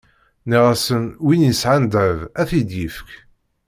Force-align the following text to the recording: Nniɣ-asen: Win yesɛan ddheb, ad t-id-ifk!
Nniɣ-asen: 0.43 1.03
Win 1.25 1.45
yesɛan 1.47 1.83
ddheb, 1.87 2.19
ad 2.39 2.47
t-id-ifk! 2.49 3.09